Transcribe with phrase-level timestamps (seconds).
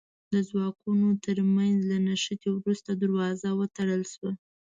[0.33, 4.31] د ځواکونو تر منځ له نښتې وروسته دروازه وتړل شوه.